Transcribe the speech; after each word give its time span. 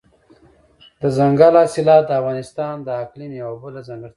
دځنګل 0.99 1.53
حاصلات 1.61 2.03
د 2.07 2.11
افغانستان 2.21 2.73
د 2.87 2.89
اقلیم 3.03 3.31
یوه 3.41 3.57
بله 3.63 3.79
ځانګړتیا 3.87 4.09
ده. 4.09 4.09